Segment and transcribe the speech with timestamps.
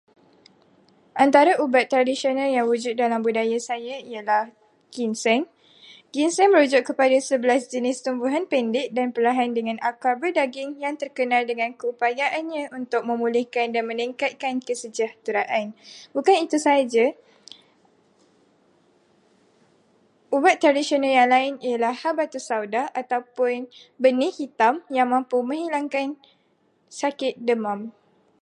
[1.25, 4.43] Antara ubat tradisional yang wujud dalam budaya saya ialah
[4.95, 5.43] ginseng.
[6.15, 7.69] Ginseng merujuk kepada 11
[8.05, 8.87] tumbuhan pendek
[9.57, 15.65] dengan akar berdaging yang terkenal dengan keupayaannya untuk memulihkan dan meningkatkan kesejahteraan.
[16.17, 17.05] Bukan itu sahaja,
[20.37, 23.57] ubat tradisional yang lain ialah habatus sauda ataupun
[24.03, 26.07] benih hitam yang mampu menghilangkan
[26.99, 27.79] sakit demam.